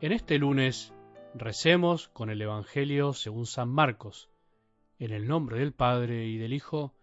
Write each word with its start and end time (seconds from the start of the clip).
En 0.00 0.12
este 0.12 0.38
lunes 0.38 0.94
recemos 1.34 2.06
con 2.06 2.30
el 2.30 2.40
Evangelio 2.40 3.14
según 3.14 3.46
San 3.46 3.68
Marcos, 3.68 4.30
en 5.00 5.10
el 5.10 5.26
nombre 5.26 5.58
del 5.58 5.72
Padre 5.72 6.26
y 6.26 6.38
del 6.38 6.52
Hijo 6.52 6.94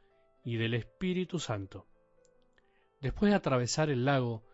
y 0.46 0.56
del 0.56 0.74
Espíritu 0.76 1.40
Santo. 1.40 1.88
Después 3.02 3.32
de 3.32 3.36
atravesar 3.36 3.90
el 3.90 4.06
lago, 4.06 4.46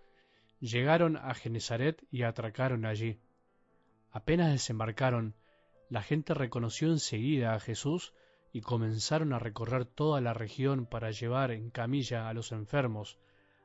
llegaron 0.59 1.17
a 1.17 1.35
Genezaret 1.35 2.03
y 2.09 2.23
atracaron 2.23 2.83
allí. 2.85 3.19
Apenas 4.11 4.51
desembarcaron, 4.51 5.35
la 5.87 6.01
gente 6.01 6.33
reconoció 6.33 6.89
enseguida 6.89 7.53
a 7.53 7.59
Jesús 7.59 8.11
y 8.51 8.61
comenzaron 8.61 9.33
a 9.33 9.39
recorrer 9.39 9.85
toda 9.85 10.19
la 10.19 10.33
región 10.33 10.87
para 10.87 11.11
llevar 11.11 11.51
en 11.51 11.69
camilla 11.69 12.27
a 12.27 12.33
los 12.33 12.51
enfermos 12.51 13.19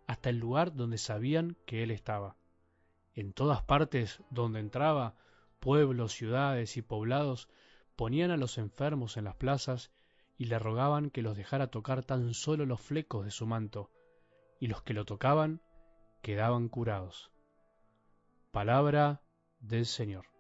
hasta 0.07 0.29
el 0.29 0.37
lugar 0.37 0.75
donde 0.75 0.99
sabían 0.99 1.57
que 1.65 1.83
él 1.83 1.91
estaba. 1.91 2.37
En 3.17 3.33
todas 3.33 3.63
partes 3.63 4.23
donde 4.31 4.61
entraba, 4.61 5.17
pueblos, 5.59 6.13
ciudades 6.13 6.77
y 6.77 6.83
poblados 6.83 7.49
ponían 7.97 8.31
a 8.31 8.37
los 8.37 8.59
enfermos 8.59 9.17
en 9.17 9.25
las 9.25 9.35
plazas 9.37 9.91
y 10.37 10.45
le 10.45 10.59
rogaban 10.59 11.11
que 11.11 11.23
los 11.23 11.35
dejara 11.37 11.71
tocar 11.71 12.05
tan 12.05 12.35
solo 12.35 12.67
los 12.67 12.81
flecos 12.81 13.25
de 13.25 13.31
su 13.31 13.47
manto, 13.47 13.91
y 14.61 14.67
los 14.67 14.83
que 14.83 14.93
lo 14.93 15.07
tocaban 15.07 15.63
quedaban 16.23 16.69
curados. 16.69 17.33
Palabra 18.53 19.23
del 19.61 19.87
Señor. 19.87 20.36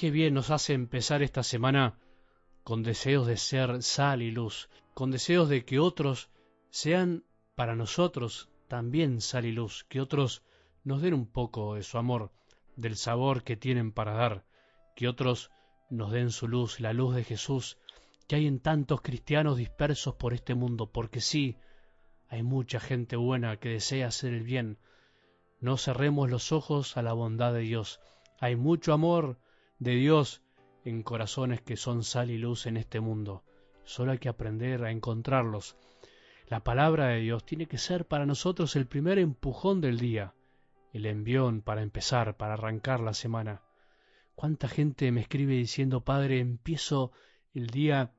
Qué 0.00 0.10
bien 0.10 0.32
nos 0.32 0.48
hace 0.48 0.72
empezar 0.72 1.22
esta 1.22 1.42
semana 1.42 1.98
con 2.64 2.82
deseos 2.82 3.26
de 3.26 3.36
ser 3.36 3.82
sal 3.82 4.22
y 4.22 4.30
luz, 4.30 4.70
con 4.94 5.10
deseos 5.10 5.50
de 5.50 5.66
que 5.66 5.78
otros 5.78 6.30
sean 6.70 7.22
para 7.54 7.76
nosotros 7.76 8.48
también 8.66 9.20
sal 9.20 9.44
y 9.44 9.52
luz, 9.52 9.84
que 9.90 10.00
otros 10.00 10.42
nos 10.84 11.02
den 11.02 11.12
un 11.12 11.26
poco 11.26 11.74
de 11.74 11.82
su 11.82 11.98
amor, 11.98 12.32
del 12.76 12.96
sabor 12.96 13.44
que 13.44 13.58
tienen 13.58 13.92
para 13.92 14.14
dar, 14.14 14.46
que 14.96 15.06
otros 15.06 15.50
nos 15.90 16.12
den 16.12 16.30
su 16.30 16.48
luz, 16.48 16.80
la 16.80 16.94
luz 16.94 17.14
de 17.14 17.24
Jesús, 17.24 17.76
que 18.26 18.36
hay 18.36 18.46
en 18.46 18.58
tantos 18.58 19.02
cristianos 19.02 19.58
dispersos 19.58 20.14
por 20.14 20.32
este 20.32 20.54
mundo, 20.54 20.90
porque 20.90 21.20
sí, 21.20 21.58
hay 22.26 22.42
mucha 22.42 22.80
gente 22.80 23.16
buena 23.16 23.58
que 23.58 23.68
desea 23.68 24.06
hacer 24.06 24.32
el 24.32 24.44
bien. 24.44 24.78
No 25.60 25.76
cerremos 25.76 26.30
los 26.30 26.52
ojos 26.52 26.96
a 26.96 27.02
la 27.02 27.12
bondad 27.12 27.52
de 27.52 27.60
Dios. 27.60 28.00
Hay 28.40 28.56
mucho 28.56 28.94
amor, 28.94 29.36
de 29.80 29.92
Dios 29.92 30.42
en 30.84 31.02
corazones 31.02 31.62
que 31.62 31.76
son 31.76 32.04
sal 32.04 32.30
y 32.30 32.36
luz 32.36 32.66
en 32.66 32.76
este 32.76 33.00
mundo. 33.00 33.42
Solo 33.84 34.12
hay 34.12 34.18
que 34.18 34.28
aprender 34.28 34.84
a 34.84 34.90
encontrarlos. 34.90 35.76
La 36.48 36.62
palabra 36.62 37.08
de 37.08 37.20
Dios 37.20 37.44
tiene 37.44 37.66
que 37.66 37.78
ser 37.78 38.06
para 38.06 38.26
nosotros 38.26 38.76
el 38.76 38.86
primer 38.86 39.18
empujón 39.18 39.80
del 39.80 39.98
día, 39.98 40.34
el 40.92 41.06
envión 41.06 41.62
para 41.62 41.82
empezar, 41.82 42.36
para 42.36 42.54
arrancar 42.54 43.00
la 43.00 43.14
semana. 43.14 43.62
¿Cuánta 44.34 44.68
gente 44.68 45.10
me 45.12 45.22
escribe 45.22 45.54
diciendo, 45.54 46.04
Padre, 46.04 46.40
empiezo 46.40 47.12
el 47.54 47.68
día 47.68 48.12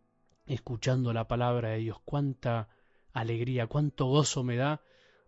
escuchando 0.48 1.14
la 1.14 1.28
palabra 1.28 1.70
de 1.70 1.78
Dios? 1.78 2.00
¿Cuánta 2.04 2.70
alegría, 3.14 3.68
cuánto 3.68 4.06
gozo 4.06 4.44
me 4.44 4.56
da 4.56 4.82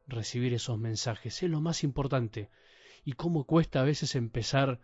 recibir 0.07 0.53
esos 0.55 0.79
mensajes? 0.79 1.43
Es 1.43 1.49
lo 1.49 1.61
más 1.61 1.83
importante. 1.83 2.49
Y 3.05 3.13
cómo 3.13 3.45
cuesta 3.45 3.81
a 3.81 3.83
veces 3.83 4.15
empezar 4.15 4.79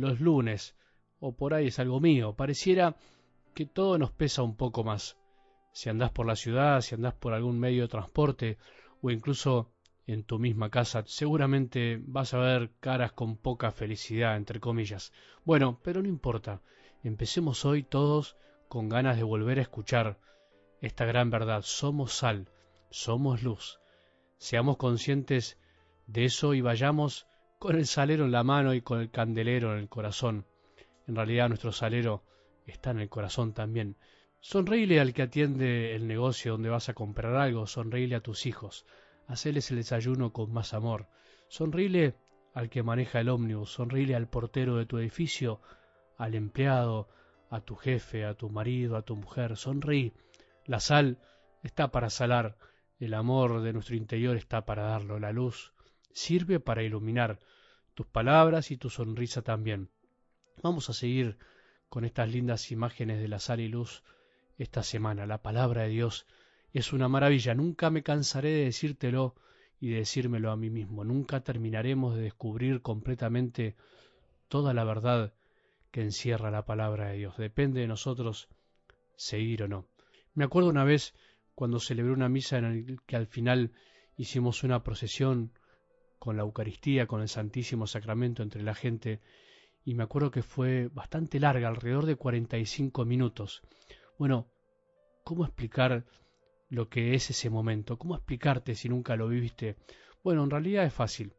los 0.00 0.20
lunes, 0.20 0.76
o 1.20 1.36
por 1.36 1.54
ahí 1.54 1.68
es 1.68 1.78
algo 1.78 2.00
mío, 2.00 2.34
pareciera 2.34 2.96
que 3.54 3.66
todo 3.66 3.98
nos 3.98 4.12
pesa 4.12 4.42
un 4.42 4.56
poco 4.56 4.84
más. 4.84 5.18
Si 5.72 5.88
andás 5.88 6.10
por 6.10 6.26
la 6.26 6.36
ciudad, 6.36 6.80
si 6.80 6.94
andás 6.94 7.14
por 7.14 7.34
algún 7.34 7.58
medio 7.58 7.82
de 7.82 7.88
transporte, 7.88 8.58
o 9.02 9.10
incluso 9.10 9.72
en 10.06 10.24
tu 10.24 10.38
misma 10.38 10.70
casa, 10.70 11.04
seguramente 11.06 12.00
vas 12.02 12.32
a 12.34 12.38
ver 12.38 12.70
caras 12.80 13.12
con 13.12 13.36
poca 13.36 13.70
felicidad, 13.70 14.36
entre 14.36 14.58
comillas. 14.58 15.12
Bueno, 15.44 15.78
pero 15.82 16.02
no 16.02 16.08
importa. 16.08 16.62
Empecemos 17.02 17.64
hoy 17.64 17.82
todos 17.82 18.36
con 18.68 18.88
ganas 18.88 19.16
de 19.16 19.22
volver 19.22 19.58
a 19.58 19.62
escuchar 19.62 20.18
esta 20.80 21.04
gran 21.04 21.30
verdad. 21.30 21.62
Somos 21.62 22.14
sal, 22.14 22.48
somos 22.90 23.42
luz. 23.42 23.80
Seamos 24.38 24.78
conscientes 24.78 25.58
de 26.06 26.24
eso 26.24 26.54
y 26.54 26.60
vayamos 26.60 27.27
con 27.58 27.74
el 27.74 27.86
salero 27.86 28.24
en 28.24 28.30
la 28.30 28.44
mano 28.44 28.72
y 28.72 28.82
con 28.82 29.00
el 29.00 29.10
candelero 29.10 29.72
en 29.72 29.80
el 29.80 29.88
corazón. 29.88 30.46
En 31.08 31.16
realidad 31.16 31.48
nuestro 31.48 31.72
salero 31.72 32.22
está 32.66 32.90
en 32.92 33.00
el 33.00 33.08
corazón 33.08 33.52
también. 33.52 33.96
Sonreíle 34.40 35.00
al 35.00 35.12
que 35.12 35.22
atiende 35.22 35.96
el 35.96 36.06
negocio 36.06 36.52
donde 36.52 36.68
vas 36.68 36.88
a 36.88 36.94
comprar 36.94 37.34
algo, 37.34 37.66
sonreíle 37.66 38.14
a 38.14 38.20
tus 38.20 38.46
hijos, 38.46 38.86
haceles 39.26 39.70
el 39.72 39.78
desayuno 39.78 40.32
con 40.32 40.52
más 40.52 40.72
amor, 40.72 41.08
sonreíle 41.48 42.14
al 42.54 42.70
que 42.70 42.84
maneja 42.84 43.20
el 43.20 43.28
ómnibus, 43.28 43.72
sonreíle 43.72 44.14
al 44.14 44.28
portero 44.28 44.76
de 44.76 44.86
tu 44.86 44.98
edificio, 44.98 45.60
al 46.16 46.36
empleado, 46.36 47.08
a 47.50 47.60
tu 47.60 47.74
jefe, 47.74 48.24
a 48.24 48.34
tu 48.34 48.50
marido, 48.50 48.96
a 48.96 49.02
tu 49.02 49.16
mujer, 49.16 49.56
sonreí. 49.56 50.12
La 50.64 50.78
sal 50.78 51.18
está 51.64 51.90
para 51.90 52.10
salar, 52.10 52.56
el 53.00 53.14
amor 53.14 53.62
de 53.62 53.72
nuestro 53.72 53.96
interior 53.96 54.36
está 54.36 54.64
para 54.64 54.84
darlo, 54.84 55.18
la 55.18 55.32
luz 55.32 55.72
sirve 56.18 56.58
para 56.60 56.82
iluminar 56.82 57.38
tus 57.94 58.06
palabras 58.06 58.70
y 58.70 58.76
tu 58.76 58.90
sonrisa 58.90 59.42
también. 59.42 59.88
Vamos 60.62 60.90
a 60.90 60.92
seguir 60.92 61.38
con 61.88 62.04
estas 62.04 62.28
lindas 62.28 62.70
imágenes 62.72 63.20
de 63.20 63.28
la 63.28 63.38
sal 63.38 63.60
y 63.60 63.68
luz 63.68 64.02
esta 64.58 64.82
semana. 64.82 65.26
La 65.26 65.42
palabra 65.42 65.82
de 65.82 65.90
Dios 65.90 66.26
es 66.72 66.92
una 66.92 67.08
maravilla. 67.08 67.54
Nunca 67.54 67.90
me 67.90 68.02
cansaré 68.02 68.50
de 68.50 68.64
decírtelo 68.64 69.36
y 69.80 69.90
de 69.90 69.98
decírmelo 69.98 70.50
a 70.50 70.56
mí 70.56 70.70
mismo. 70.70 71.04
Nunca 71.04 71.40
terminaremos 71.40 72.16
de 72.16 72.22
descubrir 72.22 72.82
completamente 72.82 73.76
toda 74.48 74.74
la 74.74 74.84
verdad 74.84 75.32
que 75.92 76.02
encierra 76.02 76.50
la 76.50 76.66
palabra 76.66 77.08
de 77.08 77.18
Dios. 77.18 77.36
Depende 77.36 77.80
de 77.80 77.86
nosotros 77.86 78.48
seguir 79.14 79.62
o 79.62 79.68
no. 79.68 79.86
Me 80.34 80.44
acuerdo 80.44 80.68
una 80.68 80.84
vez 80.84 81.14
cuando 81.54 81.78
celebré 81.78 82.12
una 82.12 82.28
misa 82.28 82.58
en 82.58 82.64
la 82.64 83.02
que 83.06 83.16
al 83.16 83.28
final 83.28 83.72
hicimos 84.16 84.64
una 84.64 84.82
procesión 84.82 85.52
con 86.18 86.36
la 86.36 86.42
Eucaristía, 86.42 87.06
con 87.06 87.20
el 87.22 87.28
Santísimo 87.28 87.86
Sacramento 87.86 88.42
entre 88.42 88.62
la 88.62 88.74
gente, 88.74 89.20
y 89.84 89.94
me 89.94 90.02
acuerdo 90.02 90.30
que 90.30 90.42
fue 90.42 90.88
bastante 90.88 91.40
larga, 91.40 91.68
alrededor 91.68 92.06
de 92.06 92.16
45 92.16 93.04
minutos. 93.04 93.62
Bueno, 94.18 94.48
¿cómo 95.24 95.44
explicar 95.44 96.04
lo 96.68 96.88
que 96.88 97.14
es 97.14 97.30
ese 97.30 97.50
momento? 97.50 97.98
¿Cómo 97.98 98.14
explicarte 98.14 98.74
si 98.74 98.88
nunca 98.88 99.16
lo 99.16 99.28
viviste? 99.28 99.76
Bueno, 100.22 100.44
en 100.44 100.50
realidad 100.50 100.84
es 100.84 100.92
fácil. 100.92 101.32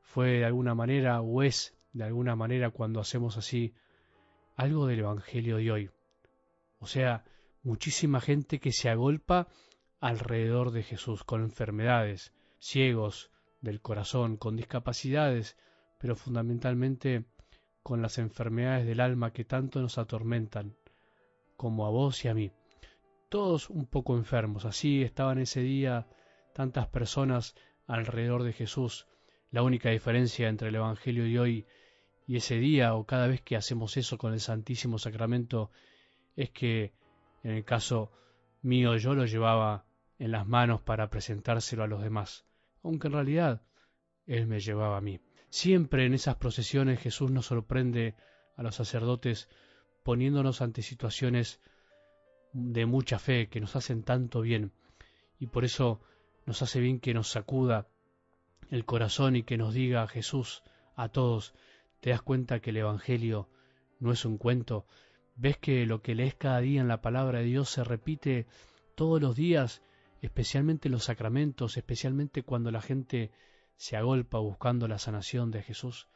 Fue 0.00 0.38
de 0.38 0.44
alguna 0.44 0.74
manera, 0.74 1.20
o 1.20 1.42
es 1.42 1.76
de 1.92 2.04
alguna 2.04 2.36
manera 2.36 2.70
cuando 2.70 3.00
hacemos 3.00 3.36
así, 3.36 3.74
algo 4.56 4.86
del 4.86 5.00
Evangelio 5.00 5.56
de 5.56 5.70
hoy. 5.70 5.90
O 6.78 6.86
sea, 6.86 7.24
muchísima 7.62 8.20
gente 8.20 8.60
que 8.60 8.72
se 8.72 8.88
agolpa 8.88 9.48
alrededor 10.00 10.70
de 10.70 10.82
Jesús, 10.82 11.24
con 11.24 11.42
enfermedades, 11.42 12.32
ciegos, 12.58 13.31
del 13.62 13.80
corazón, 13.80 14.36
con 14.36 14.56
discapacidades, 14.56 15.56
pero 15.98 16.16
fundamentalmente 16.16 17.24
con 17.82 18.02
las 18.02 18.18
enfermedades 18.18 18.86
del 18.86 19.00
alma 19.00 19.32
que 19.32 19.44
tanto 19.44 19.80
nos 19.80 19.98
atormentan, 19.98 20.76
como 21.56 21.86
a 21.86 21.90
vos 21.90 22.24
y 22.24 22.28
a 22.28 22.34
mí. 22.34 22.52
Todos 23.28 23.70
un 23.70 23.86
poco 23.86 24.16
enfermos, 24.16 24.64
así 24.64 25.02
estaban 25.02 25.38
ese 25.38 25.60
día 25.60 26.08
tantas 26.52 26.88
personas 26.88 27.54
alrededor 27.86 28.42
de 28.42 28.52
Jesús. 28.52 29.06
La 29.50 29.62
única 29.62 29.90
diferencia 29.90 30.48
entre 30.48 30.68
el 30.68 30.74
Evangelio 30.74 31.24
de 31.24 31.38
hoy 31.38 31.66
y 32.26 32.36
ese 32.36 32.56
día 32.56 32.94
o 32.94 33.06
cada 33.06 33.26
vez 33.26 33.42
que 33.42 33.56
hacemos 33.56 33.96
eso 33.96 34.18
con 34.18 34.32
el 34.32 34.40
Santísimo 34.40 34.98
Sacramento 34.98 35.70
es 36.36 36.50
que 36.50 36.92
en 37.42 37.52
el 37.52 37.64
caso 37.64 38.12
mío 38.60 38.96
yo 38.96 39.14
lo 39.14 39.24
llevaba 39.24 39.84
en 40.18 40.32
las 40.32 40.46
manos 40.46 40.80
para 40.80 41.10
presentárselo 41.10 41.84
a 41.84 41.88
los 41.88 42.02
demás 42.02 42.44
aunque 42.82 43.08
en 43.08 43.14
realidad 43.14 43.62
Él 44.26 44.46
me 44.46 44.60
llevaba 44.60 44.96
a 44.96 45.00
mí. 45.00 45.20
Siempre 45.48 46.06
en 46.06 46.14
esas 46.14 46.36
procesiones 46.36 47.00
Jesús 47.00 47.30
nos 47.30 47.46
sorprende 47.46 48.14
a 48.56 48.62
los 48.62 48.74
sacerdotes 48.76 49.48
poniéndonos 50.02 50.62
ante 50.62 50.82
situaciones 50.82 51.60
de 52.52 52.86
mucha 52.86 53.18
fe 53.18 53.48
que 53.48 53.60
nos 53.60 53.76
hacen 53.76 54.02
tanto 54.02 54.40
bien 54.40 54.72
y 55.38 55.46
por 55.46 55.64
eso 55.64 56.00
nos 56.46 56.62
hace 56.62 56.80
bien 56.80 57.00
que 57.00 57.14
nos 57.14 57.28
sacuda 57.28 57.88
el 58.70 58.84
corazón 58.84 59.36
y 59.36 59.42
que 59.42 59.56
nos 59.56 59.74
diga 59.74 60.02
a 60.02 60.08
Jesús 60.08 60.62
a 60.94 61.08
todos, 61.08 61.54
te 62.00 62.10
das 62.10 62.22
cuenta 62.22 62.60
que 62.60 62.70
el 62.70 62.78
Evangelio 62.78 63.48
no 64.00 64.12
es 64.12 64.24
un 64.24 64.38
cuento, 64.38 64.86
ves 65.36 65.56
que 65.58 65.86
lo 65.86 66.02
que 66.02 66.14
lees 66.14 66.34
cada 66.34 66.60
día 66.60 66.80
en 66.80 66.88
la 66.88 67.00
palabra 67.00 67.38
de 67.38 67.44
Dios 67.44 67.70
se 67.70 67.84
repite 67.84 68.46
todos 68.94 69.20
los 69.20 69.36
días 69.36 69.82
especialmente 70.22 70.88
los 70.88 71.04
sacramentos, 71.04 71.76
especialmente 71.76 72.44
cuando 72.44 72.70
la 72.70 72.80
gente 72.80 73.32
se 73.76 73.96
agolpa 73.96 74.38
buscando 74.38 74.86
la 74.86 74.98
sanación 74.98 75.50
de 75.50 75.62
Jesús. 75.62 76.08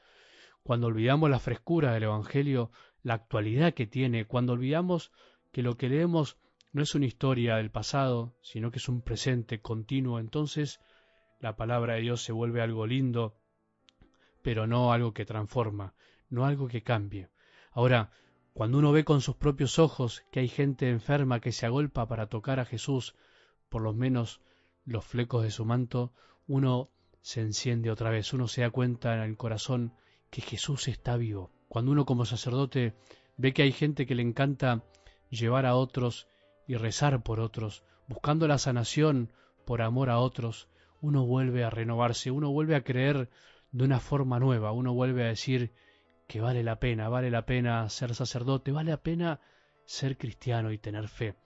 Cuando 0.62 0.86
olvidamos 0.86 1.28
la 1.28 1.40
frescura 1.40 1.92
del 1.92 2.04
Evangelio, 2.04 2.70
la 3.02 3.14
actualidad 3.14 3.74
que 3.74 3.86
tiene, 3.86 4.24
cuando 4.24 4.52
olvidamos 4.52 5.12
que 5.52 5.62
lo 5.62 5.76
que 5.76 5.88
leemos 5.88 6.38
no 6.72 6.82
es 6.82 6.94
una 6.94 7.06
historia 7.06 7.56
del 7.56 7.70
pasado, 7.70 8.36
sino 8.42 8.70
que 8.70 8.78
es 8.78 8.88
un 8.88 9.02
presente 9.02 9.60
continuo, 9.60 10.20
entonces 10.20 10.80
la 11.40 11.56
palabra 11.56 11.94
de 11.94 12.02
Dios 12.02 12.22
se 12.22 12.32
vuelve 12.32 12.62
algo 12.62 12.86
lindo, 12.86 13.36
pero 14.42 14.68
no 14.68 14.92
algo 14.92 15.12
que 15.12 15.24
transforma, 15.24 15.94
no 16.30 16.46
algo 16.46 16.68
que 16.68 16.82
cambie. 16.82 17.28
Ahora, 17.72 18.10
cuando 18.52 18.78
uno 18.78 18.92
ve 18.92 19.04
con 19.04 19.20
sus 19.20 19.34
propios 19.34 19.80
ojos 19.80 20.22
que 20.30 20.40
hay 20.40 20.48
gente 20.48 20.88
enferma 20.90 21.40
que 21.40 21.50
se 21.50 21.66
agolpa 21.66 22.06
para 22.06 22.28
tocar 22.28 22.60
a 22.60 22.64
Jesús, 22.64 23.16
por 23.68 23.82
lo 23.82 23.92
menos 23.92 24.40
los 24.84 25.04
flecos 25.04 25.42
de 25.42 25.50
su 25.50 25.64
manto, 25.64 26.12
uno 26.46 26.90
se 27.20 27.40
enciende 27.40 27.90
otra 27.90 28.10
vez, 28.10 28.32
uno 28.32 28.46
se 28.46 28.60
da 28.62 28.70
cuenta 28.70 29.14
en 29.14 29.20
el 29.22 29.36
corazón 29.36 29.92
que 30.30 30.40
Jesús 30.40 30.88
está 30.88 31.16
vivo. 31.16 31.50
Cuando 31.68 31.90
uno 31.90 32.06
como 32.06 32.24
sacerdote 32.24 32.94
ve 33.36 33.52
que 33.52 33.62
hay 33.62 33.72
gente 33.72 34.06
que 34.06 34.14
le 34.14 34.22
encanta 34.22 34.84
llevar 35.28 35.66
a 35.66 35.74
otros 35.74 36.28
y 36.66 36.76
rezar 36.76 37.22
por 37.22 37.40
otros, 37.40 37.84
buscando 38.06 38.46
la 38.46 38.58
sanación 38.58 39.32
por 39.64 39.82
amor 39.82 40.10
a 40.10 40.18
otros, 40.18 40.68
uno 41.00 41.26
vuelve 41.26 41.64
a 41.64 41.70
renovarse, 41.70 42.30
uno 42.30 42.50
vuelve 42.50 42.76
a 42.76 42.84
creer 42.84 43.28
de 43.72 43.84
una 43.84 44.00
forma 44.00 44.38
nueva, 44.38 44.72
uno 44.72 44.94
vuelve 44.94 45.24
a 45.24 45.28
decir 45.28 45.72
que 46.28 46.40
vale 46.40 46.62
la 46.62 46.78
pena, 46.78 47.08
vale 47.08 47.30
la 47.30 47.46
pena 47.46 47.88
ser 47.88 48.14
sacerdote, 48.14 48.72
vale 48.72 48.90
la 48.90 49.02
pena 49.02 49.40
ser 49.84 50.16
cristiano 50.16 50.72
y 50.72 50.78
tener 50.78 51.08
fe. 51.08 51.36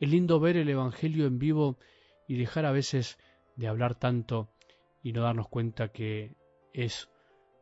Es 0.00 0.08
lindo 0.08 0.38
ver 0.38 0.56
el 0.56 0.68
Evangelio 0.68 1.26
en 1.26 1.38
vivo 1.38 1.78
y 2.26 2.36
dejar 2.36 2.66
a 2.66 2.72
veces 2.72 3.18
de 3.56 3.66
hablar 3.66 3.96
tanto 3.96 4.48
y 5.02 5.12
no 5.12 5.22
darnos 5.22 5.48
cuenta 5.48 5.88
que 5.88 6.36
es 6.72 7.10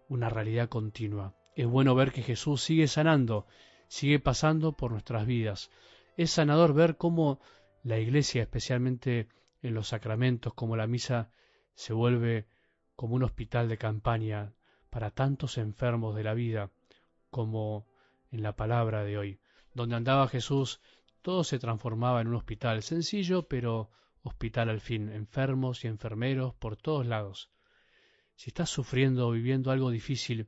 una 0.09 0.29
realidad 0.29 0.69
continua. 0.69 1.35
Es 1.55 1.67
bueno 1.67 1.95
ver 1.95 2.13
que 2.13 2.23
Jesús 2.23 2.63
sigue 2.63 2.89
sanando, 2.89 3.47
sigue 3.89 4.19
pasando 4.19 4.73
por 4.73 4.91
nuestras 4.91 5.27
vidas. 5.27 5.71
Es 6.17 6.31
sanador 6.31 6.75
ver 6.75 6.97
cómo 6.97 7.41
la 7.83 7.99
iglesia, 7.99 8.43
especialmente 8.43 9.29
en 9.63 9.75
los 9.75 9.89
sacramentos, 9.89 10.53
como 10.53 10.77
la 10.77 10.87
misa, 10.87 11.31
se 11.75 11.93
vuelve 11.93 12.47
como 12.95 13.15
un 13.15 13.23
hospital 13.23 13.69
de 13.69 13.79
campaña 13.79 14.53
para 14.91 15.11
tantos 15.11 15.57
enfermos 15.57 16.15
de 16.15 16.25
la 16.25 16.35
vida, 16.35 16.71
como 17.31 17.87
en 18.31 18.43
la 18.43 18.57
palabra 18.57 19.05
de 19.05 19.19
hoy. 19.19 19.41
Donde 19.75 19.97
andaba 19.97 20.29
Jesús, 20.29 20.81
todo 21.27 21.43
se 21.43 21.59
transformaba 21.59 22.21
en 22.21 22.29
un 22.29 22.37
hospital, 22.37 22.85
sencillo, 22.85 23.49
pero 23.49 23.91
hospital 24.23 24.69
al 24.69 24.81
fin, 24.81 25.09
enfermos 25.09 25.85
y 25.85 25.89
enfermeros 25.89 26.55
por 26.55 26.77
todos 26.77 27.05
lados. 27.05 27.51
Si 28.37 28.51
estás 28.51 28.71
sufriendo 28.71 29.27
o 29.27 29.33
viviendo 29.33 29.73
algo 29.73 29.91
difícil, 29.91 30.47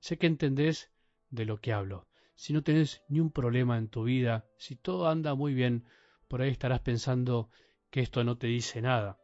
sé 0.00 0.16
que 0.16 0.26
entendés 0.26 0.90
de 1.28 1.44
lo 1.44 1.60
que 1.60 1.74
hablo. 1.74 2.08
Si 2.36 2.54
no 2.54 2.62
tenés 2.62 3.02
ni 3.10 3.20
un 3.20 3.32
problema 3.32 3.76
en 3.76 3.88
tu 3.88 4.04
vida, 4.04 4.46
si 4.56 4.76
todo 4.76 5.10
anda 5.10 5.34
muy 5.34 5.52
bien, 5.52 5.84
por 6.26 6.40
ahí 6.40 6.48
estarás 6.48 6.80
pensando 6.80 7.50
que 7.90 8.00
esto 8.00 8.24
no 8.24 8.38
te 8.38 8.46
dice 8.46 8.80
nada. 8.80 9.18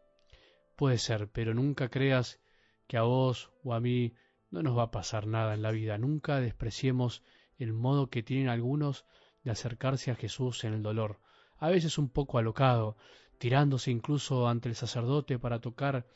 Puede 0.77 0.99
ser, 0.99 1.31
pero 1.31 1.55
nunca 1.55 1.89
creas 1.89 2.43
que 2.87 2.99
a 2.99 3.05
vos 3.05 3.51
o 3.65 3.73
a 3.73 3.81
mí 3.81 4.13
no 4.51 4.63
nos 4.63 4.77
va 4.77 4.83
a 4.83 4.91
pasar 4.91 5.27
nada 5.27 5.55
en 5.55 5.63
la 5.63 5.71
vida. 5.71 5.97
Nunca 5.97 6.41
despreciemos 6.41 7.23
el 7.57 7.73
modo 7.73 8.11
que 8.11 8.23
tienen 8.23 8.51
algunos 8.51 9.07
de 9.43 9.51
acercarse 9.51 10.11
a 10.11 10.17
Jesús 10.17 10.65
en 10.65 10.75
el 10.75 10.83
dolor, 10.83 11.21
a 11.59 11.69
veces 11.69 11.99
un 11.99 12.09
poco 12.09 12.39
alocado, 12.39 12.97
tirándose 13.39 13.91
incluso 13.91 14.49
ante 14.49 14.69
el 14.69 14.75
sacerdote 14.75 15.39
para 15.39 15.61
tocar 15.61 16.07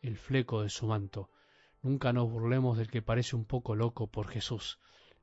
el 0.00 0.16
fleco 0.16 0.62
de 0.62 0.68
su 0.68 0.86
manto. 0.86 1.30
Nunca 1.80 2.12
nos 2.12 2.30
burlemos 2.30 2.78
del 2.78 2.90
que 2.90 3.02
parece 3.02 3.36
un 3.36 3.44
poco 3.44 3.74
loco 3.74 4.08
por 4.08 4.28
Jesús. 4.28 4.78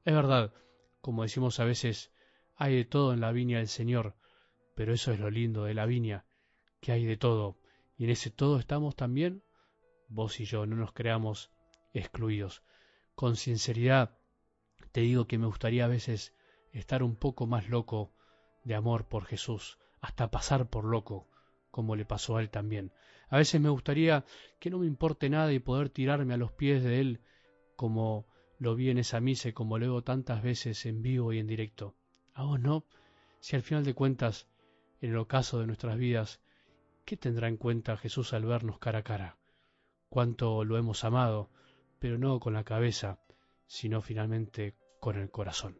Es 0.06 0.14
verdad, 0.14 0.54
como 1.02 1.24
decimos 1.24 1.60
a 1.60 1.66
veces, 1.66 2.12
hay 2.56 2.76
de 2.76 2.86
todo 2.86 3.14
en 3.14 3.22
la 3.22 3.32
viña 3.32 3.60
del 3.60 3.68
Señor, 3.68 4.16
pero 4.76 4.94
eso 4.94 5.12
es 5.12 5.20
lo 5.20 5.30
lindo 5.30 5.64
de 5.64 5.74
la 5.74 5.86
viña, 5.86 6.26
que 6.82 6.92
hay 6.92 7.06
de 7.06 7.18
todo, 7.18 7.58
y 7.98 8.06
en 8.06 8.10
ese 8.12 8.32
todo 8.32 8.60
estamos 8.60 8.96
también 8.96 9.44
vos 10.10 10.40
y 10.40 10.46
yo, 10.46 10.66
no 10.66 10.76
nos 10.76 10.92
creamos 10.92 11.52
excluidos. 11.94 12.64
Con 13.16 13.36
sinceridad 13.36 14.18
te 14.92 15.02
digo 15.02 15.28
que 15.28 15.38
me 15.38 15.46
gustaría 15.46 15.86
a 15.86 15.90
veces 15.90 16.34
estar 16.74 17.04
un 17.04 17.16
poco 17.16 17.48
más 17.48 17.70
loco 17.70 18.12
de 18.64 18.76
amor 18.76 19.06
por 19.08 19.26
Jesús, 19.26 19.80
hasta 20.02 20.32
pasar 20.32 20.70
por 20.70 20.86
loco, 20.86 21.28
como 21.72 21.96
le 21.96 22.06
pasó 22.06 22.38
a 22.38 22.42
él 22.42 22.50
también. 22.50 22.92
A 23.30 23.38
veces 23.38 23.62
me 23.62 23.70
gustaría 23.70 24.26
que 24.60 24.70
no 24.70 24.80
me 24.80 24.88
importe 24.88 25.30
nada 25.30 25.52
y 25.54 25.60
poder 25.60 25.90
tirarme 25.90 26.34
a 26.34 26.38
los 26.38 26.52
pies 26.52 26.84
de 26.84 27.00
él 27.00 27.22
como 27.76 28.26
lo 28.58 28.76
vi 28.76 28.90
en 28.90 28.98
esa 28.98 29.22
misa 29.22 29.52
como 29.54 29.78
lo 29.78 29.86
veo 29.86 30.04
tantas 30.04 30.44
veces 30.44 30.86
en 30.86 31.02
vivo 31.02 31.32
y 31.32 31.40
en 31.40 31.48
directo. 31.48 31.96
¿A 32.34 32.44
no? 32.58 32.86
Si 33.40 33.56
al 33.56 33.62
final 33.62 33.86
de 33.86 33.94
cuentas, 33.94 34.48
en 35.02 35.12
el 35.12 35.18
ocaso 35.18 35.60
de 35.60 35.68
nuestras 35.68 35.98
vidas, 35.98 36.42
¿qué 37.06 37.16
tendrá 37.16 37.48
en 37.48 37.58
cuenta 37.58 37.98
Jesús 37.98 38.34
al 38.34 38.46
vernos 38.46 38.80
cara 38.80 39.00
a 39.00 39.04
cara? 39.04 39.38
Cuánto 40.10 40.66
lo 40.66 40.78
hemos 40.78 41.04
amado, 41.04 41.50
pero 42.00 42.18
no 42.18 42.40
con 42.40 42.54
la 42.54 42.64
cabeza, 42.64 43.20
sino 43.68 44.02
finalmente 44.02 44.76
con 45.00 45.18
el 45.18 45.30
corazón. 45.30 45.80